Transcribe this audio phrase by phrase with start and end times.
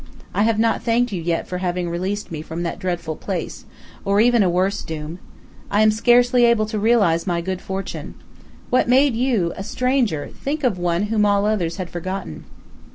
[0.33, 3.65] "I have not thanked you yet for having released me from that dreadful place,
[4.03, 5.19] or even a worse doom.
[5.69, 8.15] I am still scarcely able to realize my good fortune.
[8.71, 12.45] What made you, a stranger, think of one whom all others had forgotten?"